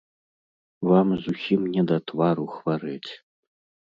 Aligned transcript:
Вам 0.91 1.07
зусім 1.25 1.67
не 1.75 1.83
да 1.91 1.97
твару 2.11 2.45
хварэць. 2.55 3.11